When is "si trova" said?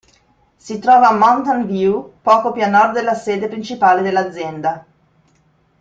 0.57-1.09